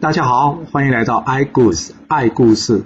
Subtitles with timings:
[0.00, 2.82] 大家好，欢迎来到 i 故事爱故事。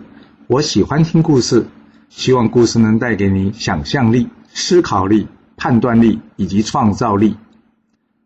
[0.49, 1.69] 我喜欢听故事，
[2.09, 7.37] 希望故事能带给你想象力、思考力、判断力以及创造力。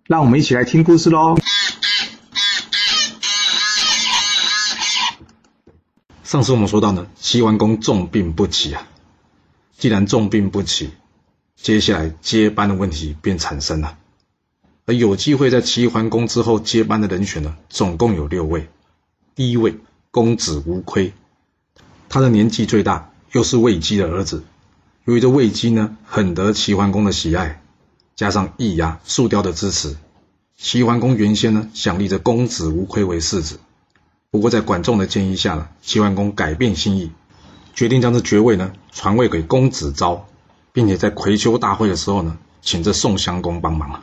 [0.07, 1.37] 让我们一起来听故事喽。
[6.25, 8.89] 上次我们说到呢，齐桓公重病不起啊。
[9.77, 10.93] 既然重病不起，
[11.57, 13.99] 接下来接班的问题便产生了。
[14.87, 18.67] 而有机会在齐桓公之后接班的人选呢，总共有六位。
[19.39, 19.79] 第一位
[20.11, 21.13] 公子无亏，
[22.09, 24.43] 他的年纪最大，又是魏姬的儿子。
[25.05, 27.63] 由于这魏姬呢，很得齐桓公的喜爱，
[28.17, 29.97] 加上易牙、树雕的支持，
[30.57, 33.61] 齐桓公原先呢想立这公子无亏为世子。
[34.33, 37.13] 不过在管仲的建议下呢，齐桓公改变心意，
[37.75, 40.27] 决定将这爵位呢传位给公子昭，
[40.73, 44.03] 并且在葵丘大会的时候呢，请这宋襄公帮忙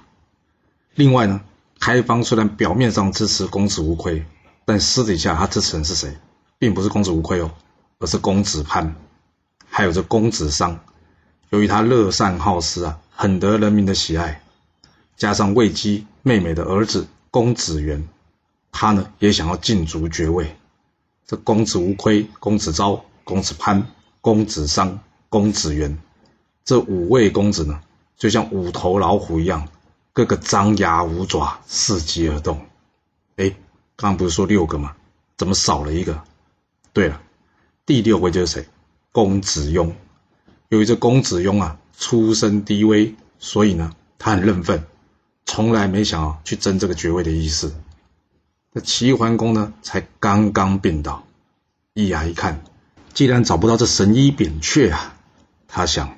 [0.94, 1.42] 另外呢，
[1.82, 4.26] 开方虽然表面上支持公子无亏。
[4.66, 6.18] 但私底下他支持人是谁，
[6.58, 7.52] 并不是公子无愧哦，
[8.00, 8.96] 而是公子潘，
[9.70, 10.80] 还有这公子商。
[11.52, 14.42] 由于他乐善好施啊，很得人民的喜爱，
[15.16, 18.08] 加上魏姬妹妹的儿子公子元，
[18.72, 20.56] 他呢也想要进逐爵位。
[21.28, 23.88] 这公子无亏、公子昭、公子潘、
[24.22, 25.00] 公子商、
[25.30, 25.98] 公子元，
[26.64, 27.80] 这五位公子呢，
[28.18, 29.68] 就像五头老虎一样，
[30.14, 32.60] 个个张牙舞爪，伺机而动。
[33.98, 34.96] 刚刚不是说六个吗？
[35.38, 36.22] 怎么少了一个？
[36.94, 37.22] 对了，
[37.86, 38.68] 第六位就是谁？
[39.12, 39.96] 公子雍。
[40.70, 44.86] 由于这公子雍啊，出身低微，所以呢，他很认份，
[45.46, 47.76] 从来没想要去争这个爵位的意思。
[48.72, 51.26] 那齐桓公呢，才刚刚病倒，
[51.94, 52.62] 一牙一看，
[53.14, 55.16] 既然找不到这神医扁鹊啊，
[55.68, 56.18] 他想，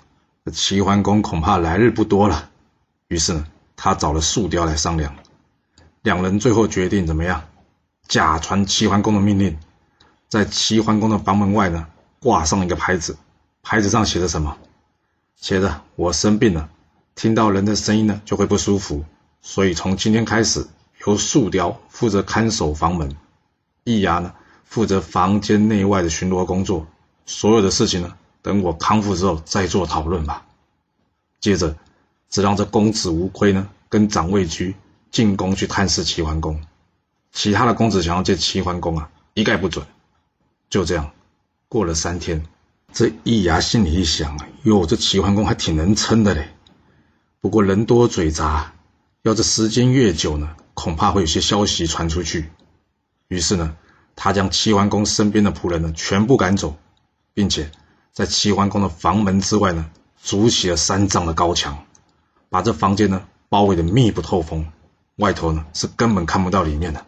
[0.52, 2.50] 齐桓公恐怕来日不多了。
[3.08, 5.16] 于是呢，他找了树雕来商量。
[6.02, 7.44] 两人最后决定怎么样？
[8.08, 9.58] 假传齐桓公的命令，
[10.30, 11.88] 在齐桓公的房门外呢，
[12.19, 13.17] 挂上一个牌子，
[13.61, 14.57] 牌子上写着什么？
[15.35, 16.69] 写着我生病了，
[17.16, 19.03] 听到人的声音呢就会不舒服，
[19.41, 20.66] 所以从今天开始，
[21.06, 23.16] 由树雕负责看守房门，
[23.84, 26.88] 易牙呢负责房间内外的巡逻工作，
[27.25, 30.46] 所有的事情呢，等我康复之后再做讨论吧。
[31.40, 31.75] 接着，
[32.29, 34.75] 只让这公子无亏呢跟长卫居
[35.12, 36.62] 进宫去探视齐桓公。
[37.32, 39.86] 其他的公子想要见齐桓公啊，一概不准。
[40.70, 41.12] 就这样，
[41.70, 42.46] 过了三天，
[42.92, 46.50] 这易牙心里一想啊，哟，这齐桓公还挺能撑的嘞。
[47.40, 48.74] 不过人多嘴杂，
[49.22, 52.50] 要这时间越久呢，恐怕会有些消息传出去。
[53.28, 53.78] 于是呢，
[54.16, 56.76] 他将齐桓公身边的仆人呢全部赶走，
[57.34, 57.72] 并且
[58.12, 59.90] 在齐桓公的房门之外呢，
[60.22, 61.86] 筑起了三丈的高墙，
[62.50, 64.68] 把这房间呢包围的密不透风，
[65.16, 67.06] 外头呢是根本看不到里面的。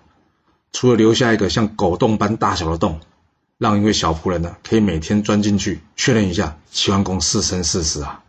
[0.72, 3.00] 除了留下一个像狗洞般大小的洞，
[3.58, 8.24] 让一位小仆人呢可以每天钻进去确认一下齐桓公是生是死啊。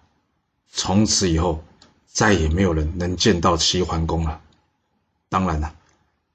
[0.72, 1.62] 从此以后，
[2.06, 4.40] 再也没有人能见到齐桓公了。
[5.28, 5.74] 当然了，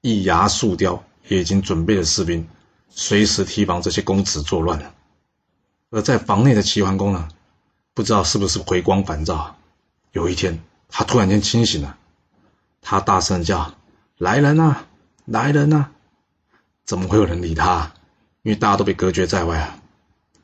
[0.00, 2.48] 易牙树雕也已经准备了士兵，
[2.88, 4.94] 随时提防这些公子作乱了。
[5.90, 7.28] 而在房内的齐桓公呢，
[7.94, 9.56] 不知道是不是回光返照，
[10.12, 11.98] 有一天他突然间清醒了，
[12.80, 13.74] 他大声叫
[14.18, 14.86] ：“来人啊，
[15.24, 15.90] 来人啊！”
[16.86, 17.92] 怎么会有人理他？
[18.42, 19.76] 因为大家都被隔绝在外啊。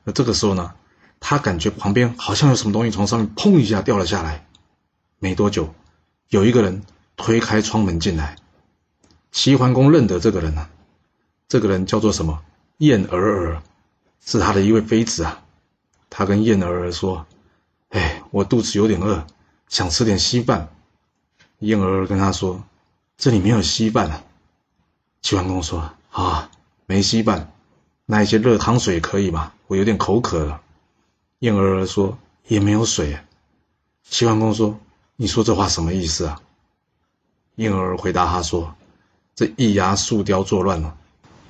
[0.03, 0.75] 那这个时候呢，
[1.21, 4.45] 他感觉旁边好像有什么东西从上面砰一下掉了下来。
[5.21, 5.73] 没多久，
[6.31, 6.83] 有一个人
[7.17, 8.37] 推开窗门进来。
[9.31, 10.69] 齐桓公认得这个人呢，
[11.49, 12.43] 这个人叫做什么？
[12.79, 13.63] 燕儿儿，
[14.21, 15.45] 是他的一位妃子啊。
[16.11, 17.25] 他跟燕儿儿说
[17.91, 19.25] ：“哎，我肚子有点饿，
[19.69, 20.69] 想吃点稀饭。”
[21.61, 22.65] 燕儿儿跟他说
[23.17, 24.25] ：“这里没有稀饭啊。”
[25.23, 25.95] 齐桓公说。
[26.13, 26.51] 啊，
[26.87, 27.51] 没稀饭，
[28.05, 29.53] 那一些热汤水可以吗？
[29.67, 30.61] 我有点口渴了。
[31.39, 33.19] 燕儿儿说也没有水。
[34.05, 34.79] 齐桓公说
[35.17, 36.39] ：“你说这话什么意思啊？”
[37.57, 38.75] 燕儿儿回答他说
[39.35, 40.95] ：“这易牙树雕作乱了，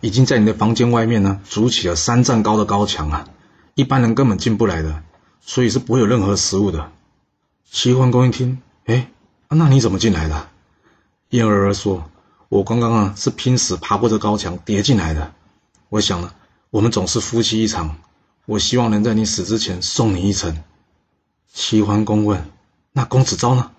[0.01, 3.29] 已经在你的房间外面呢筑起了三丈高的高墙啊，
[3.75, 5.03] 一般人根本进不来的，
[5.41, 6.93] 所以是不会有任何食物的。”
[7.69, 9.11] 齐桓公一听，哎，
[9.49, 10.49] 那你怎么进来的？
[11.31, 12.09] 燕儿儿说。
[12.53, 15.33] 我刚刚啊是拼死爬过这高墙叠进来的。
[15.89, 16.35] 我想呢，
[16.69, 17.97] 我们总是夫妻一场，
[18.45, 20.63] 我希望能在你死之前送你一程。
[21.51, 22.51] 齐桓公问
[22.93, 23.71] ：“那公子昭呢？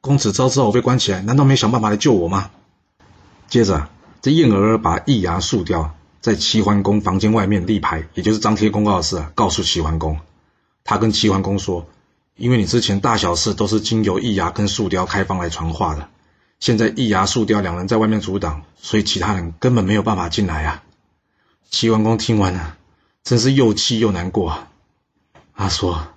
[0.00, 2.52] 公子昭知道我被关起来，难道没想办法来救我吗？”
[3.50, 3.88] 接着，
[4.22, 10.20] 这燕儿把易牙树雕在齐桓公房间外面立牌，也就是张贴公告的事啊，告诉齐桓公。
[10.84, 11.84] 他跟齐桓公说
[12.38, 16.08] ：“因为你之前大小事都是经由易牙跟树雕开方来传话的。”
[16.60, 20.82] 现在一牙、树雕两人在外面阻挡，所以其他人根本没有办法进来啊。
[21.70, 22.76] 齐桓公听完了，
[23.22, 24.68] 真是又气又难过啊。
[25.54, 26.08] 他说：“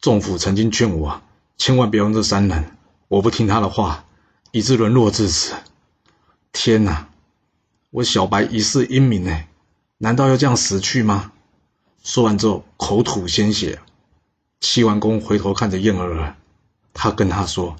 [0.00, 1.20] 仲甫曾经劝我，
[1.58, 2.76] 千万别用这三人，
[3.08, 4.04] 我不听他的话，
[4.50, 5.54] 以致沦落至此。
[6.52, 7.08] 天哪！
[7.90, 9.48] 我小白一世英名哎，
[9.98, 11.32] 难道要这样死去吗？”
[12.02, 13.80] 说完之后，口吐鲜血。
[14.60, 16.34] 齐桓公回头看着燕儿儿，
[16.94, 17.76] 他跟他说。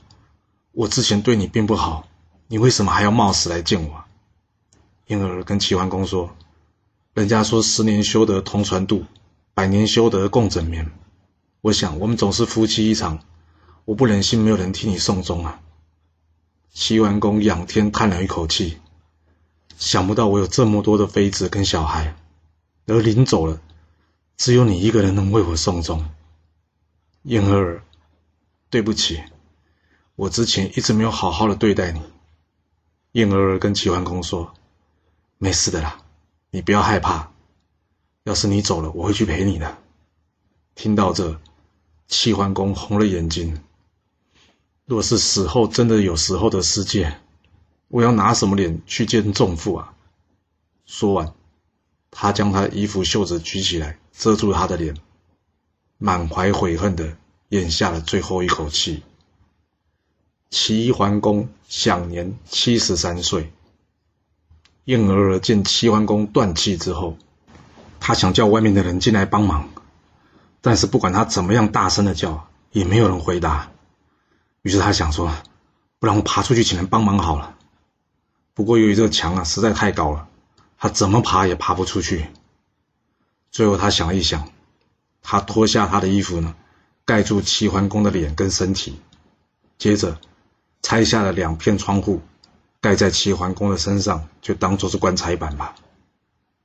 [0.76, 2.06] 我之前对你并不好，
[2.48, 4.04] 你为什么还要冒死来见我？
[5.06, 6.36] 婴儿跟齐桓公说
[7.16, 9.06] ：“人家说十年修得同船渡，
[9.54, 10.92] 百年修得共枕眠。
[11.62, 13.20] 我想我们总是夫妻一场，
[13.86, 15.62] 我不忍心没有人替你送终啊。”
[16.74, 18.76] 齐桓公仰天叹了一口气，
[19.78, 22.14] 想不到我有这么多的妃子跟小孩，
[22.84, 23.62] 而临走了，
[24.36, 26.06] 只有你一个人能为我送终。
[27.22, 27.82] 婴儿，
[28.68, 29.22] 对不起。
[30.16, 32.00] 我之前一直没有好好的对待你，
[33.12, 34.54] 燕儿跟齐桓公说
[35.36, 35.98] ：“没事的啦，
[36.50, 37.30] 你不要害怕。
[38.24, 39.76] 要是你走了，我会去陪你的。”
[40.74, 41.38] 听到这，
[42.08, 43.62] 齐桓公红了眼睛。
[44.86, 47.20] 若是死后真的有死后的世界，
[47.88, 49.94] 我要拿什么脸去见仲父啊？
[50.86, 51.34] 说完，
[52.10, 54.96] 他将他衣服袖子举起来遮住他的脸，
[55.98, 57.18] 满怀悔恨的
[57.50, 59.02] 咽下了最后一口气。
[60.58, 63.52] 齐桓公享年七十三岁。
[64.86, 67.18] 应儿儿见齐桓公断气之后，
[68.00, 69.68] 他想叫外面的人进来帮忙，
[70.62, 73.70] 但是不管他怎么样大声的叫，也没有人回答。
[74.62, 75.30] 于是他想说
[76.00, 77.54] ：“不然我爬出去请人帮忙好了。”
[78.54, 80.26] 不过由于这个墙啊实在太高了，
[80.78, 82.28] 他怎么爬也爬不出去。
[83.50, 84.50] 最后他想了一想，
[85.20, 86.54] 他脱下他的衣服呢，
[87.04, 88.98] 盖住齐桓公的脸跟身体，
[89.76, 90.18] 接着。
[90.86, 92.22] 拆下了两片窗户，
[92.80, 95.74] 盖在齐桓公的身上，就当做是棺材板吧。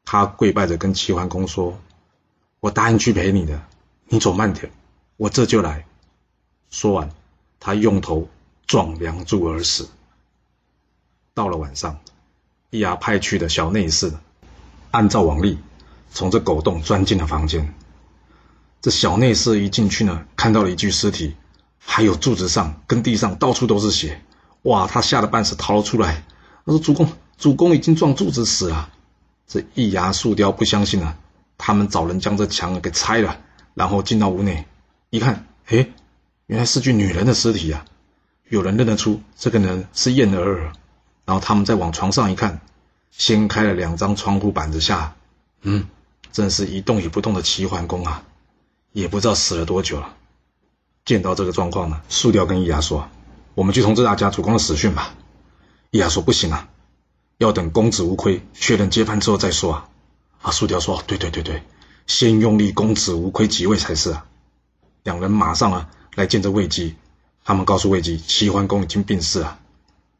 [0.05, 1.79] 他跪拜着跟齐桓公说
[2.61, 3.59] ：“我答应去陪你的，
[4.05, 4.71] 你走慢点，
[5.17, 5.85] 我这就来。”
[6.69, 7.09] 说完，
[7.59, 8.29] 他用头
[8.67, 9.89] 撞梁柱而死。
[11.33, 11.99] 到了晚上，
[12.69, 14.13] 易牙派去的小内侍，
[14.91, 15.57] 按照往例，
[16.11, 17.73] 从这狗洞钻进了房间。
[18.81, 21.35] 这小内侍一进去呢，看到了一具尸体。
[21.83, 24.21] 还有柱子上跟地上到处都是血，
[24.61, 24.87] 哇！
[24.87, 26.23] 他吓得半死，逃了出来。
[26.65, 28.89] 他说：“主公，主公已经撞柱子死了。”
[29.47, 31.17] 这一牙、树雕不相信啊，
[31.57, 33.41] 他们找人将这墙给拆了，
[33.73, 34.65] 然后进到屋内
[35.09, 35.89] 一看，哎，
[36.45, 37.83] 原来是具女人的尸体啊！
[38.47, 40.73] 有人认得出这个人是燕儿儿。
[41.25, 42.61] 然后他们再往床上一看，
[43.11, 45.15] 掀开了两张窗户板子下，
[45.61, 45.87] 嗯，
[46.31, 48.23] 真是一动也不动的齐桓公啊，
[48.91, 50.13] 也不知道死了多久了。
[51.11, 53.09] 见到这个状况呢，树雕跟易牙说
[53.53, 55.13] ：“我们去通知大家主公的死讯吧。”
[55.91, 56.69] 易牙说：“不行啊，
[57.37, 59.89] 要等公子无亏确认接班之后再说啊。”
[60.41, 61.63] 啊，树雕说：“对对对对，
[62.07, 64.25] 先用力公子无亏即位才是啊。”
[65.03, 66.95] 两人马上啊来见这魏姬，
[67.43, 69.59] 他们告诉魏姬，齐桓公已经病逝了。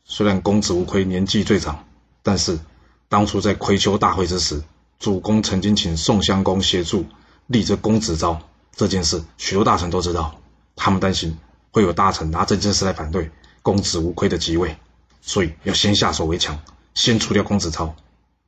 [0.03, 1.85] 虽然公子无亏年纪最长，
[2.21, 2.59] 但是
[3.07, 4.61] 当初在葵丘大会之时，
[4.99, 7.05] 主公曾经请宋襄公协助
[7.47, 8.41] 立这公子昭
[8.75, 10.35] 这件事，许多大臣都知道。
[10.75, 11.37] 他们担心
[11.71, 13.31] 会有大臣拿这件事来反对
[13.61, 14.77] 公子无亏的即位，
[15.21, 16.59] 所以要先下手为强，
[16.93, 17.95] 先除掉公子超。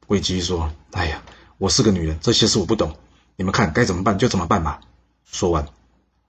[0.08, 1.24] 魏姬说：“哎呀，
[1.58, 2.96] 我是个女人，这些事我不懂，
[3.36, 4.82] 你们看该怎么办就怎么办吧。”
[5.26, 5.68] 说完，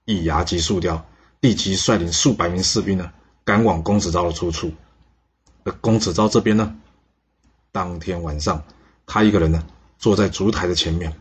[0.05, 1.05] 一牙即树雕
[1.41, 3.11] 立即率领数百名士兵呢，
[3.43, 4.73] 赶往公子昭的住处。
[5.63, 6.75] 而公子昭这边呢，
[7.71, 8.63] 当天晚上，
[9.05, 9.63] 他一个人呢，
[9.97, 11.15] 坐在烛台的前面，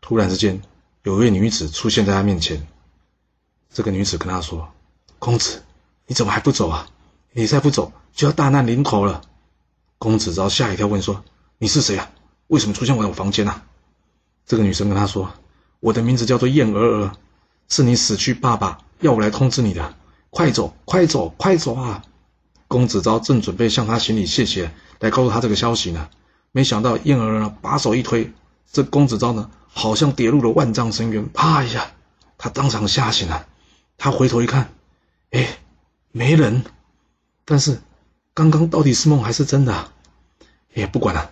[0.00, 0.62] 突然之间，
[1.02, 2.66] 有位女子出现在他面前。
[3.72, 4.68] 这个女子跟他说
[5.18, 5.62] ：“公子，
[6.06, 6.88] 你怎么还不走啊？
[7.32, 9.22] 你再不走，就要大难临头了。”
[9.98, 11.22] 公子昭吓一跳，问说
[11.58, 12.10] ：“你是谁啊？
[12.48, 13.62] 为什么出现在我房间啊？”
[14.46, 15.30] 这个女生跟他说
[15.78, 17.12] ：“我的名字叫做燕儿儿，
[17.68, 19.94] 是你死去爸爸要我来通知你的。
[20.30, 22.02] 快走，快走，快走啊！”
[22.66, 26.08] 公子昭正准备向他行礼谢谢，来告诉他这个消息呢，
[26.50, 28.32] 没想到燕儿儿呢把手一推，
[28.72, 31.92] 这公子昭呢好像跌入了万丈深渊，啪一下，
[32.38, 33.46] 他当场吓醒了。
[34.02, 34.72] 他回头一看，
[35.30, 35.58] 哎，
[36.10, 36.64] 没人。
[37.44, 37.82] 但是，
[38.32, 39.92] 刚刚到底是梦还是真的？
[40.72, 41.30] 也不管了，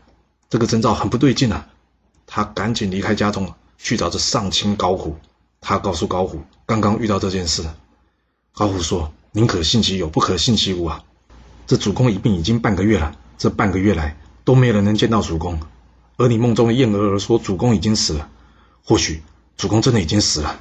[0.51, 1.67] 这个征兆很不对劲啊！
[2.27, 5.17] 他赶紧离开家中，去找这上卿高虎。
[5.63, 7.65] 他告诉高虎，刚刚遇到这件事。
[8.53, 11.03] 高虎说：“宁可信其有，不可信其无啊！
[11.67, 15.59] 这主公一病已经半个月了，这半个月来都没人能见到主公。
[16.19, 18.29] 而你梦中的燕娥儿说主公已经死了，
[18.85, 19.23] 或许
[19.57, 20.61] 主公真的已经死了。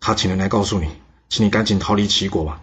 [0.00, 0.88] 他请人来告诉你。”
[1.34, 2.62] 请你赶紧逃离齐国吧，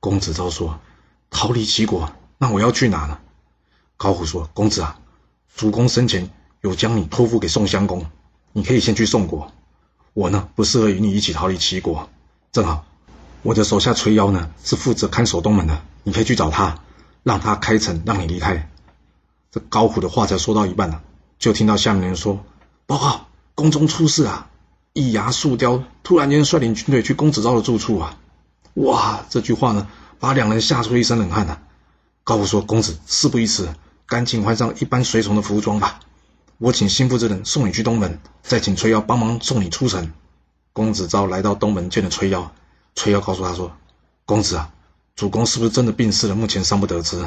[0.00, 0.80] 公子昭说
[1.28, 3.18] ：“逃离齐国，那我要去哪呢？
[3.98, 4.98] 高虎说：“公子啊，
[5.54, 6.30] 主公生前
[6.62, 8.06] 有将你托付给宋襄公，
[8.54, 9.52] 你可以先去宋国。
[10.14, 12.08] 我呢，不适合与你一起逃离齐国。
[12.52, 12.86] 正好，
[13.42, 16.78] 我的手下崔妖呢，是负责看守东门的，你可以去找他，
[17.22, 18.70] 让他开城让你离开。”
[19.52, 21.02] 这高虎的话才说到一半呢，
[21.38, 22.42] 就听到下面人说
[22.88, 24.48] ：“报告，宫中出事啊！
[24.96, 28.18] 一牙树雕突然间率领军队去公子昭的住处啊！”
[28.72, 29.86] 哇，这句话呢，
[30.18, 31.58] 把两人吓出一身冷汗呢。
[32.24, 33.68] 高虎说：“公子，事不宜迟。”
[34.08, 35.98] 赶紧换上一般随从的服装吧，
[36.58, 40.12] 我请心腹之人送你去东门，再请崔妖帮忙送你出城。
[40.72, 42.52] 公子昭来到东门见了崔妖，
[42.94, 43.72] 崔妖告诉他说
[44.24, 44.70] ：“公子啊，
[45.16, 46.36] 主公是不是真的病逝了？
[46.36, 47.26] 目前尚不得知。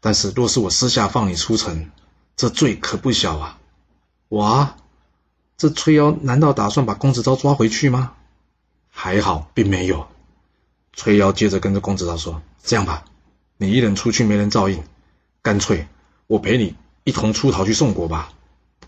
[0.00, 1.90] 但是若是我私下放你出城，
[2.36, 3.58] 这罪可不小啊！”
[4.30, 4.76] 哇，
[5.56, 8.12] 这崔妖难道打算把公子昭抓回去吗？
[8.90, 10.06] 还好，并没有。
[10.92, 13.04] 崔妖接着跟着公子昭说：“这样吧，
[13.56, 14.82] 你一人出去没人照应，
[15.42, 15.86] 干脆。”
[16.26, 18.32] 我陪你一同出逃去宋国吧。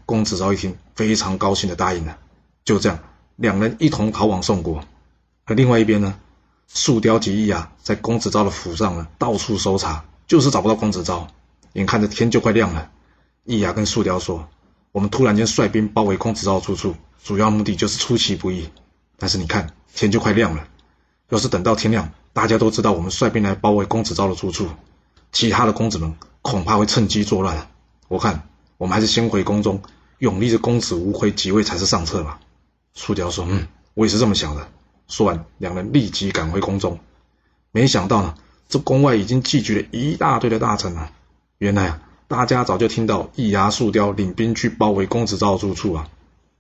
[0.06, 2.18] 公子昭一听，非常高兴的答应了。
[2.64, 2.98] 就这样，
[3.36, 4.82] 两人一同逃往宋国。
[5.44, 6.18] 而另外一边呢，
[6.66, 11.28] 树雕及易牙在公子昭的府上呢，到处搜查，就是找不到公子昭。
[11.74, 12.90] 眼看着天就快亮了，
[13.44, 14.48] 易牙跟树雕说
[14.96, 18.70] ：“我们突然间率兵包围公子昭住处，主要目的就是出其不意。
[19.18, 20.66] 但是你看，天就快亮了，
[21.28, 24.70] 要是等到天亮，大家都知道我们率兵来包围公子昭的住处。”
[25.32, 27.68] 其他的公子们恐怕会趁机作乱，
[28.08, 28.48] 我看
[28.78, 29.82] 我们还是先回宫中，
[30.16, 32.40] 永立着公子无愧即位才是上策吧。
[32.94, 34.66] 树雕说：“嗯，我也是这么想的。”
[35.08, 36.98] 说完，两人立即赶回宫中。
[37.70, 38.34] 没想到呢，
[38.66, 41.12] 这宫外已经聚集了一大堆的大臣啊！
[41.58, 46.08] 原来啊，大家早就听到易牙树雕领兵去包围公子昭住处啊！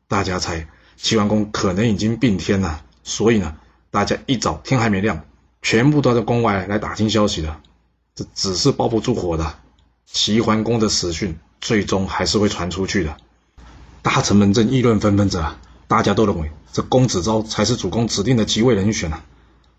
[0.06, 3.56] 大家猜齐桓公可能已经病天了，所以呢，
[3.90, 5.24] 大家一早天还没亮，
[5.62, 7.56] 全部都在宫外来打听消息的。
[8.14, 9.58] 这只是包不住火的，
[10.06, 13.16] 齐桓公的死讯最终还是会传出去的。
[14.02, 15.56] 大臣们正议论纷纷着，
[15.88, 19.24] 大家都认为这公子昭才是主公指定的即位人选啊！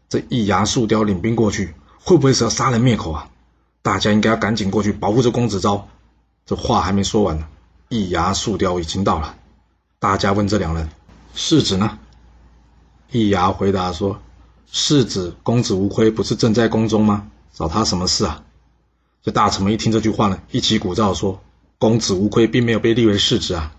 [0.10, 3.30] 这易牙树雕领兵过去，会不会是要杀人灭口啊？
[3.88, 5.88] 大家应该要赶紧过去保护这公子昭。
[6.46, 7.48] 这话还没说完呢，
[7.88, 9.38] 易牙树雕已经到了。
[9.98, 10.90] 大家问这两人，
[11.34, 11.98] 世子呢？
[13.12, 14.20] 易牙回答说
[14.70, 18.44] ：“世子公子无亏不是正在宫中吗？”找他什么事啊？
[19.24, 21.40] 这大臣们一听这句话呢，一起鼓噪说
[21.80, 23.72] ：“公子无愧并没有被立为世子啊！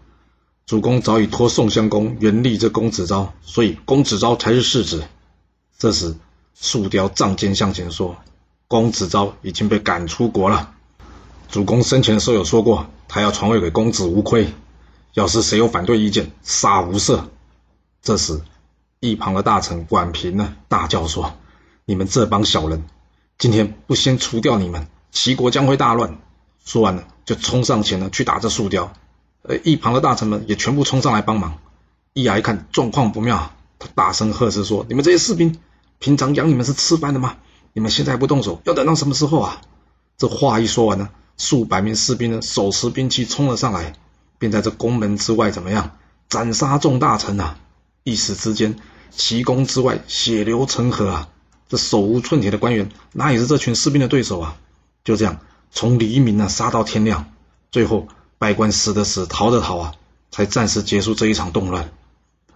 [0.64, 5.04] 主公早已托宋襄公原立这公子昭，所以公子昭才是世子。”
[5.76, 6.16] 这时，
[6.54, 8.16] 树雕仗剑向前说
[8.68, 10.74] ：“公子昭已经被赶出国了。
[11.48, 14.52] 主公生前的时候有说过，他要传位给公子无愧。
[15.14, 17.24] 要是谁有反对意见，杀无赦。”
[18.02, 18.42] 这时，
[19.00, 21.34] 一旁的大臣管平呢，大叫说
[21.86, 22.84] ：“你们这帮小人！”
[23.38, 26.18] 今天不先除掉你们，齐国将会大乱。
[26.62, 28.92] 说完了，就冲上前呢去打这树雕。
[29.42, 31.58] 呃，一旁的大臣们也全部冲上来帮忙。
[32.12, 35.58] 一牙一看状况不妙，他大声呵斥说：“你们这些士兵，
[35.98, 37.36] 平常养你们是吃饭的吗？
[37.72, 39.60] 你们现在不动手，要等到什么时候啊？”
[40.18, 43.92] 这话一说完呢，数百名士兵呢手持兵器冲了上来，
[44.38, 45.96] 便在这宫门之外怎么样
[46.28, 47.58] 斩杀众大臣啊！
[48.02, 48.76] 一时之间，
[49.10, 51.28] 齐宫之外血流成河啊！
[51.68, 54.56] 这手无寸铁的官员哪也是这群士兵的对手啊！
[55.04, 55.38] 就这样，
[55.70, 57.32] 从黎明啊杀到天亮，
[57.70, 58.08] 最后
[58.38, 59.94] 败官死的死，逃的逃啊，
[60.32, 61.92] 才暂时结束这一场动乱。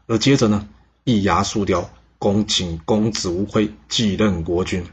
[0.08, 0.66] 而接着呢，
[1.04, 4.84] 一牙树雕恭请公子无愧继任国君。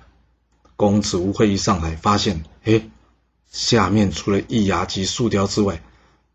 [0.80, 2.88] 公子无愧一上来，发现，哎，
[3.52, 5.82] 下面除了易牙及树雕之外，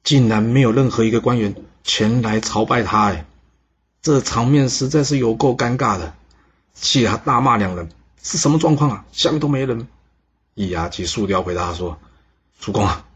[0.02, 3.04] 竟然没有任何一个官员前来朝拜他。
[3.06, 3.24] 哎，
[4.02, 6.12] 这场面实在是有够尴尬的。
[6.74, 7.88] 气得他大骂两人
[8.22, 9.06] 是什么状况啊？
[9.12, 9.88] 下面都没人。
[10.52, 11.98] 易牙及树雕回答说
[12.60, 13.06] ：“主公啊，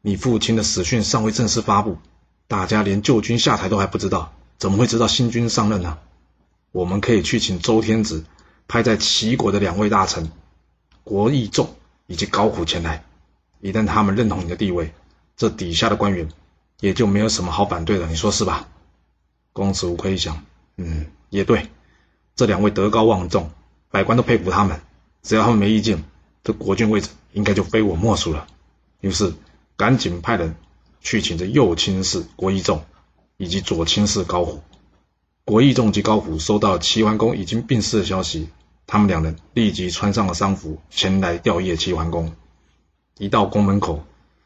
[0.00, 1.98] 你父亲的死讯尚未正式发布，
[2.48, 5.98] 大家连旧君下台都还不知道，怎么会知道新君上任呢？
[6.70, 8.24] 我们可以去请周天子
[8.68, 10.32] 派在齐国的两位大臣
[11.04, 11.74] 国义仲
[12.06, 13.04] 以及高虎前来。
[13.60, 14.92] 一旦他们认同你的地位，
[15.36, 16.28] 这底下的官员
[16.80, 18.68] 也就没有什么好反对的，你说是吧？”
[19.54, 20.44] 公子无愧一想，
[20.76, 21.68] 嗯，也对。
[22.34, 23.50] 这两位德高望重，
[23.90, 24.80] 百官都佩服他们。
[25.22, 26.02] 只要他们没意见，
[26.42, 28.46] 这国君位置应该就非我莫属了。
[29.00, 29.34] 于是，
[29.76, 30.56] 赶紧派人
[31.00, 32.84] 去请这右卿士国义仲，
[33.36, 34.62] 以及左卿士高虎。
[35.44, 38.48] 国义仲及高虎收到齐桓公已经病逝的消息，
[38.92, 42.30] 他们两人立即穿上了丧服，前来吊唁齐桓公。
[43.16, 44.04] 一到宫门口，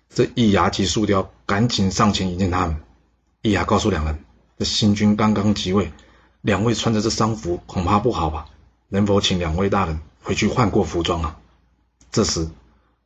[0.08, 2.76] 这易牙及树雕赶紧上前迎接他们。
[3.42, 4.20] 易牙告诉两人，
[4.56, 5.92] 这新君刚刚即位。
[6.42, 8.46] 两位穿着这丧服恐怕不好吧？
[8.88, 11.36] 能否请两位大人回去换过服装啊？
[12.12, 12.48] 这时，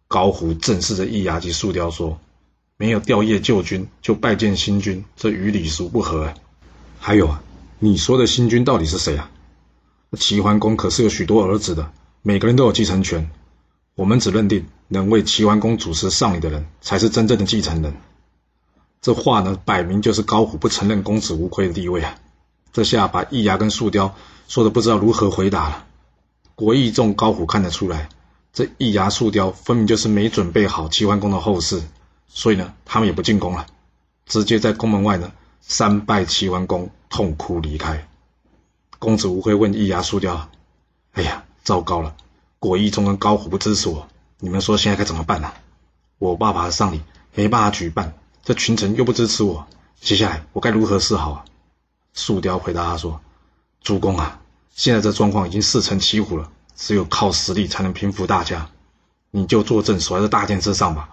[0.08, 2.20] 高虎正视着易牙及树雕说
[2.76, 6.34] ：“没有吊唁旧君就拜见新君，这与礼俗不合。
[6.98, 7.42] 还有啊，
[7.78, 9.30] 你说的新君到底是谁啊？
[10.18, 13.30] 齐桓公可是有许多儿子的，每个人都有继承权。
[13.94, 17.94] 我们只认定能为齐桓公主持丧礼的人才是真正的继承人。”
[19.02, 22.16] 这话呢，摆明就是高虎不承认公子无愧的地位啊！
[22.72, 24.14] 这下把易牙跟树雕
[24.46, 25.86] 说的不知道如何回答了。
[26.54, 28.10] 国义众、高虎看得出来，
[28.52, 31.82] 这易牙、树雕分明就是没准备好齐桓公的后事，
[32.28, 33.66] 所以呢，他们也不进宫了，
[34.26, 38.06] 直接在宫门外呢三拜齐桓公，痛哭离开。
[39.00, 40.50] 公子无愧问易牙、树雕
[41.12, 42.14] ：“哎呀，糟糕了！
[42.58, 44.06] 果义众跟高虎不支持我，
[44.38, 45.50] 你们说现在该怎么办呢？
[46.18, 47.00] 我爸爸的丧礼
[47.34, 48.12] 没办法举办。”
[48.44, 49.66] 这群臣又不支持我，
[50.02, 51.44] 接下来我该如何是好啊？
[52.12, 53.22] 树雕回答他说
[53.80, 54.42] ：“主公啊，
[54.74, 58.68] 现在这状况已经四成七虎了，只有靠实力才能平服大家。
[59.30, 61.08] 你就坐镇守在这大殿之上吧，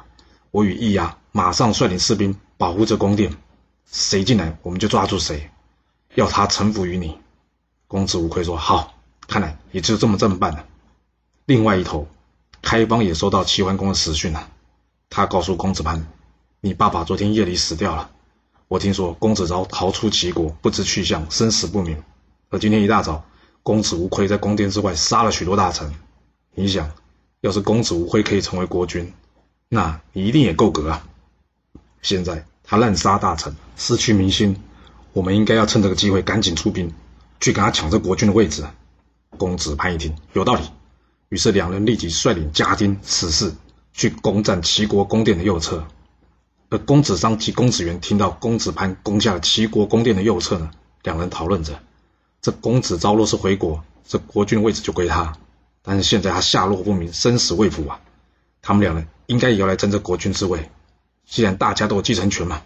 [0.52, 3.34] 我与易牙马上率领士兵保护这宫殿，
[3.90, 5.50] 谁进来我们就抓住谁，
[6.16, 7.18] 要他臣服于你。”
[7.88, 8.94] 公子无愧说：“好，
[9.28, 10.66] 看来也只有这么这么办了。”
[11.46, 12.08] 另外一头，
[12.62, 14.50] 开方也收到齐桓公的死讯了，
[15.10, 16.06] 他告诉公子潘。
[16.60, 18.10] 你爸爸昨天夜里死掉了，
[18.68, 22.04] 我听说公子昭逃出齐国，不知去向，生死不明。
[22.50, 23.24] 而今天一大早，
[23.64, 25.94] 公子无愧在宫殿之外杀了许多大臣。
[26.54, 26.92] 你想，
[27.42, 29.14] 要是公子无愧可以成为国君，
[29.70, 31.08] 那你一定也够格啊！
[32.02, 34.58] 现在他滥杀大臣，失去民心，
[35.14, 36.94] 我们应该要趁这个机会赶紧出兵，
[37.40, 38.66] 去跟他抢这国君的位置。
[39.38, 40.62] 公子潘一听有道理，
[41.30, 43.54] 于是两人立即率领家丁、死士
[43.94, 45.86] 去攻占齐国宫殿的右侧。
[46.70, 50.72] 而公子商及公子元听到公子潘攻下了齐国宫殿的右侧呢，
[51.04, 51.80] 两人讨论着：
[52.42, 55.34] 这公子昭若是回国，这国君的位置就归他；
[55.82, 58.02] 但是现在他下落不明，生死未卜啊！
[58.62, 60.70] 他们两人应该也要来争这国君之位。
[61.26, 62.64] 既然大家都有继承权嘛，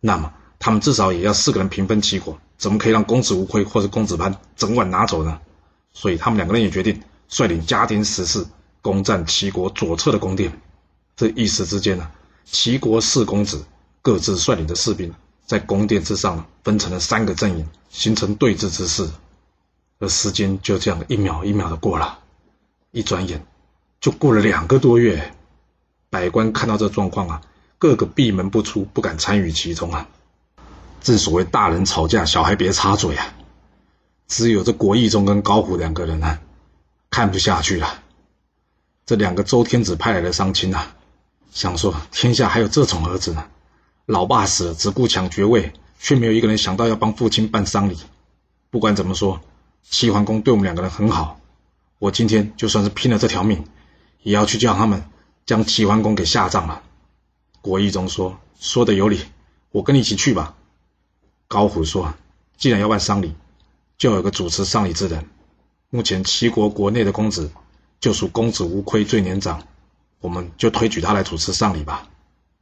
[0.00, 5.40] 那么他们至少也要四个人平分齐国，怎么可以让公子无愧或是公子潘整晚拿走呢？
[5.92, 8.46] 所以他们两个人也决定率领家丁十士
[8.82, 10.60] 攻占齐国左侧的宫殿。
[11.16, 12.10] 这一时之间呢。
[12.48, 13.64] 齐国四公子
[14.02, 15.12] 各自率领的士兵，
[15.46, 19.08] 在宫殿之上分成了三个阵营，形成对峙之势。
[19.98, 22.20] 而时间就这样一秒一秒的过了，
[22.92, 23.44] 一转眼
[24.00, 25.34] 就过了两个多月。
[26.08, 27.42] 百官看到这状况啊，
[27.78, 30.08] 个个闭门不出，不敢参与其中啊。
[31.06, 33.32] 正所谓大人吵架，小孩别插嘴啊。
[34.26, 36.40] 只有这国义中跟高虎两个人呢，
[37.10, 38.02] 看不下去了。
[39.04, 40.96] 这两个周天子派来的商亲啊。
[41.52, 43.46] 想说天下还有这种儿子呢，
[44.04, 47.96] 老爸死了只顾抢爵位，却没有一个人想到要帮父亲办丧礼。
[48.70, 49.40] 不管怎么说，
[49.88, 51.38] 齐桓公对我们两个人很好，
[52.00, 53.64] 我今天就算是拼了这条命，
[54.24, 55.04] 也要去叫他们
[55.46, 56.82] 将齐桓公给下葬了。
[57.60, 59.20] 国义中说：“说的有理，
[59.70, 60.56] 我跟你一起去吧。”
[61.48, 62.14] 高虎说
[62.56, 63.34] ：“既然要办丧礼，
[63.98, 65.28] 就要有个主持丧礼之人。
[65.90, 67.50] 目前齐国国内的公子，
[68.00, 69.62] 就属公子无亏最年长。”
[70.18, 72.08] 我们就推举他来主持丧礼吧。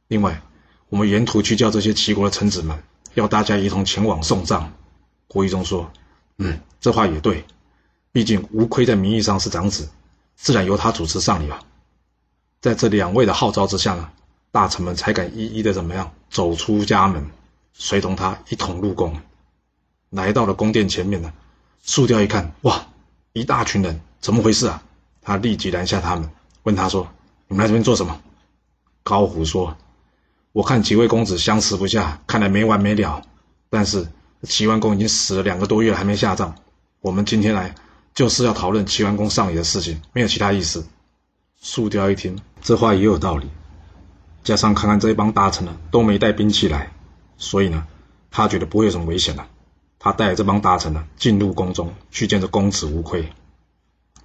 [0.07, 0.41] 另外，
[0.89, 2.83] 我们沿途去叫这些齐国的臣子们，
[3.15, 4.73] 要大家一同前往送葬。
[5.27, 5.89] 国义中说
[6.37, 7.45] ：“嗯，这话也对。
[8.11, 9.89] 毕竟无亏在名义上是长子，
[10.35, 11.61] 自然由他主持丧礼吧。”
[12.61, 14.09] 在这两位的号召之下呢，
[14.51, 17.25] 大臣们才敢一一的怎么样走出家门，
[17.77, 19.15] 随同他一同入宫。
[20.09, 21.31] 来到了宫殿前面呢，
[21.83, 22.87] 树雕一看，哇，
[23.33, 24.81] 一大群人，怎么回事啊？
[25.21, 26.29] 他立即拦下他们，
[26.63, 27.07] 问他说。
[27.47, 28.19] 你们来这边做什么？
[29.03, 29.77] 高虎说
[30.51, 33.21] ：“我看几位公子相持不下，看来没完没了。
[33.69, 34.07] 但是
[34.41, 36.55] 齐桓公已经死了两个多月，还没下葬。
[37.01, 37.75] 我们今天来
[38.15, 40.87] 就是要讨论齐桓公丧礼的事情，没有其他意思。”
[41.61, 43.47] 树雕一听，这话也有道理。
[44.43, 46.91] 加上看看这一帮大臣呢都没带兵器来，
[47.37, 47.87] 所以呢，
[48.31, 49.47] 他觉得不会有什么危险了。
[49.99, 53.31] 他带着这帮大臣呢进入宫中去见这公子无愧。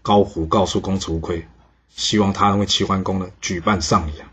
[0.02, 1.46] 高虎告诉公子无愧。
[1.92, 4.30] 希望他能为齐桓公呢举办丧礼啊！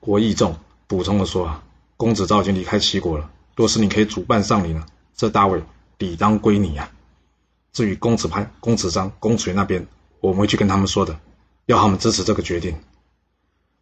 [0.00, 0.56] 国义仲
[0.88, 1.62] 补充的说啊，
[1.96, 4.84] 公子昭已经离开齐国了，若是你可以主办丧礼呢，
[5.14, 5.62] 这大位
[5.98, 6.90] 理当归你啊。
[7.72, 9.86] 至于公子潘、公子张、公子元那边，
[10.20, 11.20] 我们会去跟他们说的，
[11.66, 12.76] 要他们支持这个决定。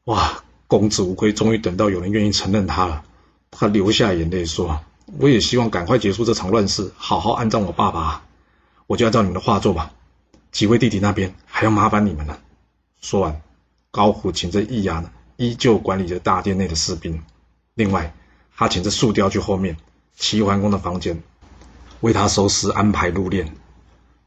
[0.05, 3.03] 哇，公子无愧，终于等到有人愿意承认他了。
[3.51, 4.81] 他流下眼泪说
[5.19, 8.23] ：“我也希望赶快结束这场乱世，好好安葬我爸爸。
[8.87, 9.93] 我就按照你们的话做吧。
[10.53, 12.41] 几位弟弟那边还要麻烦你们了。”
[13.01, 13.41] 说完，
[13.91, 17.23] 高虎请着易牙呢，依旧管理着大殿内的士兵。
[17.75, 18.15] 另外，
[18.57, 19.77] 他请着树雕去后面
[20.17, 21.23] 齐桓公的房间，
[22.01, 23.49] 为他收拾安排入殓。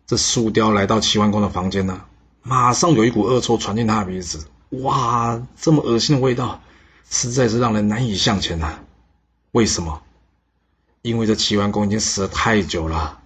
[0.05, 2.01] 这树雕来到齐桓公的房间呢，
[2.41, 6.61] 马上有一股恶臭传进他的鼻子，哇，这么恶心的味道，
[7.09, 8.79] 实在是让人难以向前呐。
[9.53, 10.01] 为什么？
[11.03, 13.19] 因为这齐桓公已经死了太久了。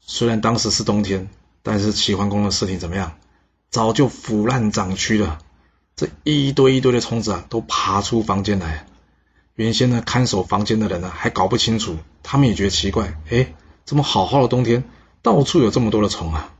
[0.00, 1.28] 虽然当时是冬天，
[1.62, 3.18] 但是齐桓公的尸体怎么样？
[3.68, 5.40] 早就腐烂长蛆了。
[5.94, 8.86] 这一堆一堆的虫子啊，都爬出房间来。
[9.56, 13.52] 原先呢，看守房间的人呢，还搞不清楚，他们也觉得奇怪，哎，
[13.84, 14.84] 怎么好好的冬天，
[15.20, 16.54] 到处有这么多的虫啊？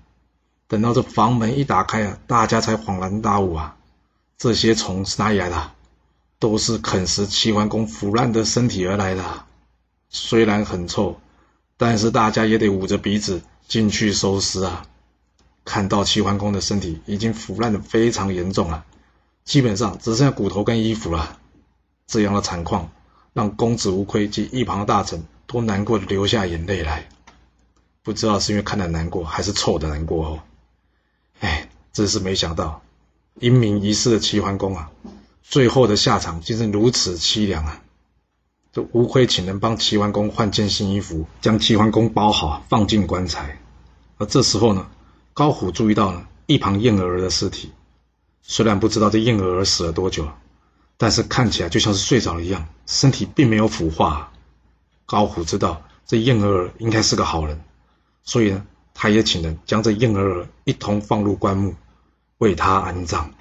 [0.68, 3.76] 等到这房门一打开啊，大家才恍然大悟啊，
[4.36, 5.72] 这些虫是哪里来的？
[6.38, 9.44] 都是啃食齐桓公腐烂的身体而来的。
[10.08, 11.20] 虽然很臭，
[11.76, 14.86] 但是大家也得捂着鼻子进去收尸啊。
[15.64, 18.84] 看到齐桓公的身体已经腐烂的非常严重了，
[19.44, 21.38] 基本上只剩下骨头跟衣服了。
[22.06, 22.90] 这样的惨况，
[23.32, 27.08] 让公子无亏及一旁的大臣都难过的流下眼泪来。
[28.02, 30.42] 不知道是因为看的难过，还是臭的难过哦。
[31.40, 32.82] 哎，真是没想到，
[33.40, 34.90] 英明一世的齐桓公啊，
[35.46, 37.82] 最后的下场竟是如此凄凉啊！
[38.72, 43.60] 这无亏请人帮齐桓公换件新衣服，将齐桓公包好，放进棺材。
[44.16, 44.88] 而这时候呢，
[45.34, 47.70] 高虎注意到了一旁燕儿的尸体，
[48.42, 50.26] 虽然不知道这燕儿死了多久。
[50.96, 54.32] 但是看起来就像是睡着了一样，身体并没有腐化。
[55.06, 57.60] 高虎知道这燕儿应该是个好人，
[58.22, 61.74] 所以呢，他也请人将这燕儿一同放入棺木，
[62.38, 63.34] 为他安葬。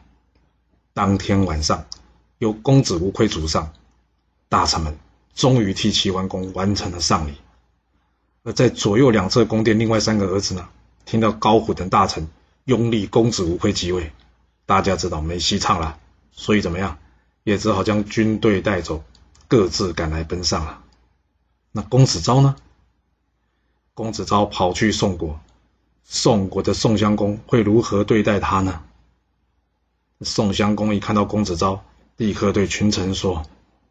[0.95, 1.85] 当天晚上，
[2.37, 3.73] 由公子无愧主上，
[4.47, 4.99] 大臣们
[5.33, 7.33] 终于替齐桓公完成了丧礼。
[8.43, 10.69] 而在左右两侧宫殿，另外三个儿子呢，
[11.05, 12.27] 听到高虎等大臣
[12.65, 14.11] 拥立公子无愧即位，
[14.67, 15.97] 大家知道没戏唱了，
[16.31, 16.99] 所以怎么样？
[17.43, 19.03] 也只好将军队带走，
[19.47, 20.83] 各自赶来奔丧了。
[21.71, 22.55] 那公子昭呢？
[23.95, 25.39] 公子昭跑去宋国，
[26.03, 28.83] 宋国的宋襄公会如何对待他呢？
[30.21, 31.83] 宋襄公一看到公子昭，
[32.17, 33.43] 立刻对群臣说：“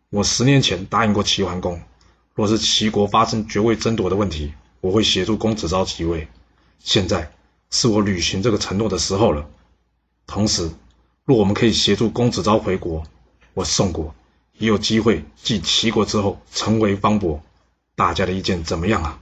[0.08, 1.82] 我十年前答应过齐桓公，
[2.34, 6.28] 若是齐国发生爵位争夺的问题，我会协助公子昭即位。
[6.78, 7.32] 现在
[7.70, 9.48] 是我履行这个承诺的时候了。
[10.26, 10.70] 同时，
[11.24, 13.02] 若我们可以协助公子昭回国，
[13.54, 14.14] 我宋国
[14.58, 17.42] 也有机会继齐国之后成为方伯，
[17.94, 19.20] 大家的意见怎么样啊？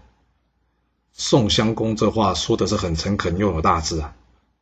[1.13, 4.15] 宋襄公这话说的是很诚恳又有大志啊，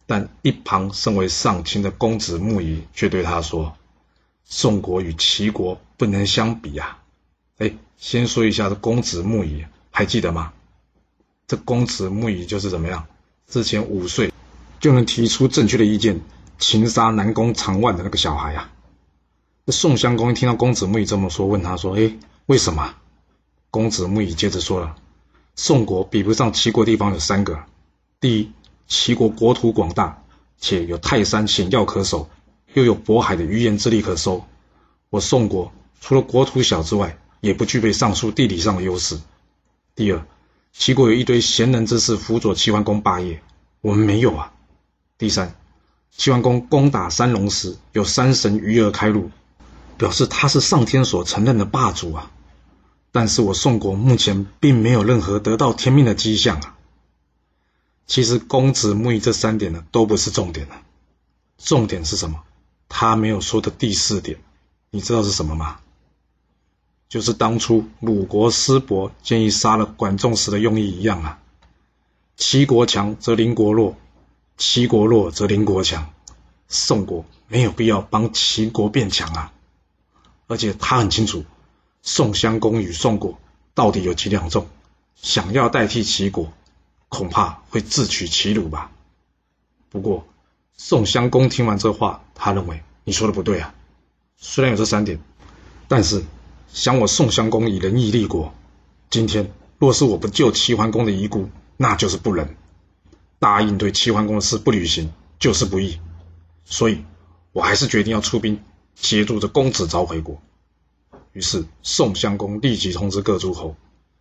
[0.08, 3.76] 但一旁身为上卿的公子木仪却对他说
[4.46, 6.98] ：“宋国与齐国不能相比啊！”
[7.58, 10.54] 哎，先说一下这公子木仪，还记得吗？
[11.46, 13.06] 这公子木仪就是怎么样？
[13.46, 14.32] 之前五岁
[14.80, 16.22] 就能提出正确的意见，
[16.58, 18.72] 擒杀南宫长万的那个小孩啊！
[19.66, 22.16] 宋襄公一听到公子木仪这么说，问他说：“哎，
[22.46, 22.94] 为什么？”
[23.70, 24.96] 公子木仪接着说了
[25.54, 27.62] ：“宋国比不上齐国，地方有三个。
[28.20, 28.50] 第一，
[28.88, 30.24] 齐国国土广大，
[30.58, 32.28] 且有泰山险要可守，
[32.74, 34.44] 又有渤海的鱼盐之利可收。
[35.10, 35.70] 我宋国
[36.00, 39.20] 除了国土小之外，也不具备上述地理上的优势。
[39.94, 40.26] 第二，
[40.72, 43.40] 齐国有一堆贤能之士辅佐齐桓公霸业，
[43.80, 44.52] 我们没有啊。
[45.16, 45.54] 第三，
[46.10, 49.30] 齐桓公攻打三龙时，有山神鱼儿开路。”
[49.98, 52.30] 表示他是上天所承认的霸主啊，
[53.10, 56.77] 但是我宋国目前并没有任何得到天命的迹象啊。
[58.08, 60.82] 其实公子木仪这三点呢都不是重点了，
[61.58, 62.42] 重点是什么？
[62.88, 64.38] 他没有说的第四点，
[64.90, 65.78] 你知道是什么吗？
[67.08, 71.38] 就是当初鲁国师伯建议杀了管仲时的用意一样啊。
[72.36, 73.94] 齐国强则邻国弱，
[74.56, 76.10] 齐国弱则邻国强，
[76.66, 79.52] 宋国没有必要帮齐国变强啊。
[80.46, 81.44] 而且他很清楚，
[82.00, 83.38] 宋襄公与宋国
[83.74, 84.66] 到底有几两重，
[85.14, 86.50] 想要代替齐国，
[87.08, 88.90] 恐怕会自取其辱吧。
[89.90, 90.26] 不过，
[90.76, 93.74] 宋襄公听完这话，他认为你说的不对啊。
[94.36, 95.18] 虽然有这三点，
[95.88, 96.24] 但是
[96.72, 98.54] 想我宋襄公以仁义立国，
[99.10, 102.46] 今天若是我不救齐桓公的遗孤，那就是不仁；
[103.38, 105.98] 答应对齐桓公的事不履行，就是不义。
[106.64, 107.04] 所以，
[107.52, 108.60] 我还是决定要出兵。
[109.00, 110.42] 协助这公子昭回国，
[111.32, 113.76] 于是宋襄公立即通知各诸侯，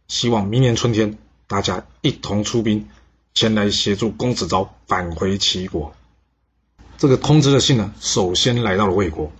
[0.07, 2.87] 希望明年春天大家一同出兵
[3.33, 5.95] 前来协助公子昭返回齐国。
[6.97, 9.31] 这个通知的信呢，首先来到了魏国，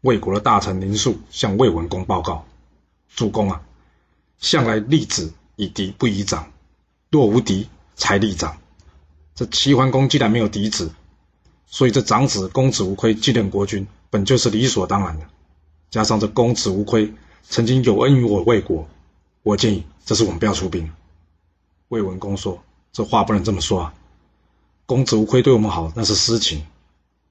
[0.00, 2.46] 魏国的大臣林肃向魏文公报告
[3.14, 3.62] ：“主公啊，
[4.38, 6.52] 向来立子以嫡不以长，
[7.10, 8.58] 若无嫡才立长。
[9.34, 10.92] 这齐桓公既然没有嫡子，
[11.66, 15.26] 所以这长子公子无亏继任国君。”本就是理所当然的，
[15.90, 18.88] 加上这公子无亏曾经有恩于我魏国，
[19.42, 20.92] 我建议这次我们不要出兵。
[21.88, 23.94] 魏文公说：“这话不能这么说啊，
[24.86, 26.64] 公子无亏对我们好那是私情，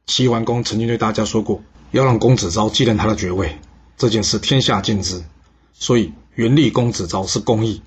[0.05, 1.61] 齐桓公曾经对大家说过，
[1.91, 3.57] 要让公子昭继任他的爵位，
[3.97, 5.23] 这件事天下尽知，
[5.73, 7.81] 所以原立公子昭是公义，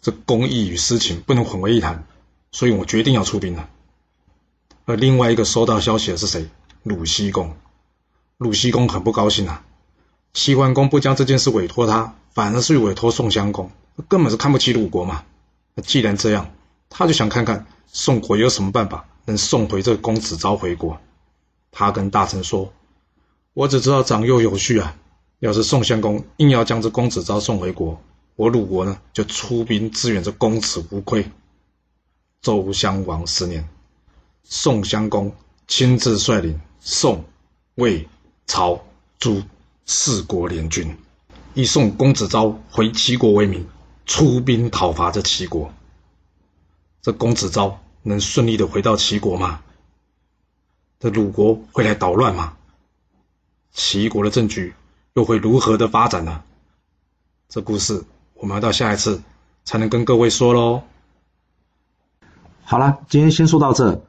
[0.00, 2.06] 这公义与私情不能混为一谈，
[2.52, 3.68] 所以我决定要出兵了。
[4.84, 6.48] 而另外一个收到消息的是谁？
[6.82, 7.54] 鲁僖公。
[8.38, 9.64] 鲁僖公很不高兴啊，
[10.32, 13.70] 齐桓公不将这件事委托他，反而是委托宋襄公，
[14.08, 15.24] 根本是看不起鲁国嘛。
[15.82, 16.50] 既然这样，
[16.88, 21.00] 他就想看看宋国有什么办法能送回这个公子昭回国。
[21.70, 22.72] 他跟大臣说
[23.54, 24.96] ：“我只知道长幼有序啊，
[25.38, 28.00] 要是宋襄公硬要将这公子昭送回国，
[28.36, 31.30] 我鲁国呢就出兵支援这公子无愧。”
[32.40, 33.68] 周襄王十年，
[34.44, 35.32] 宋襄公
[35.66, 37.24] 亲自率领宋、
[37.74, 38.08] 魏、
[38.46, 38.80] 曹、
[39.18, 39.42] 朱
[39.84, 40.96] 四国联军，
[41.54, 43.66] 以送公子昭回齐国为名，
[44.08, 45.72] 出兵讨伐这齐国。
[47.02, 49.60] 这公子昭能顺利的回到齐国吗？
[50.98, 52.56] 这鲁国会来捣乱吗？
[53.70, 54.74] 齐国的政局
[55.14, 56.42] 又会如何的发展呢？
[57.48, 58.02] 这故事
[58.34, 59.22] 我们要到下一次
[59.64, 60.82] 才能跟各位说喽。
[62.64, 64.04] 好了，今天先说到这。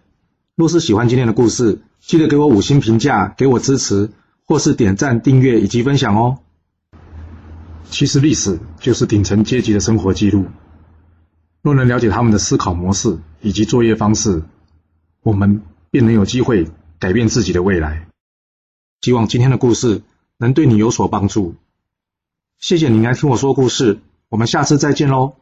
[0.56, 4.12] 若是喜欢今天的故事，记得给我五星评价，给我支持，
[4.46, 6.40] 或是点赞、订阅以及分享哦。
[7.90, 10.46] 其实历史就是顶层阶级的生活记录。
[11.62, 14.44] 若能了解他们的思考模式以及作业方式，
[15.22, 16.68] 我们便能有机会
[17.00, 18.08] 改变自己的未来。
[19.02, 20.02] 希望今天的故事
[20.38, 21.56] 能对你有所帮助。
[22.60, 24.00] 谢谢你来听我说故事，
[24.30, 25.36] 我们下次再见喽。